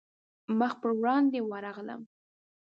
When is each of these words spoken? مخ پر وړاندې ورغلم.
مخ 0.59 0.73
پر 0.81 0.91
وړاندې 1.01 1.39
ورغلم. 1.49 2.01